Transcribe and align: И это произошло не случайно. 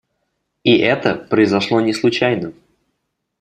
И 0.63 0.77
это 0.79 1.13
произошло 1.13 1.79
не 1.79 1.93
случайно. 1.93 2.53